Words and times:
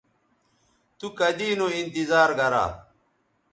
تو 0.97 1.07
کدی 1.17 1.49
نو 1.59 1.65
انتظار 1.81 2.29
گرا 2.39 2.65